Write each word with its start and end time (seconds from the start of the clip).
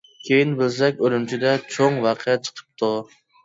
كېيىن 0.27 0.55
بىلسەك، 0.61 1.03
ئۈرۈمچىدە 1.03 1.53
چوڭ 1.77 2.03
ۋەقە 2.09 2.41
چىقىپتۇ. 2.43 2.95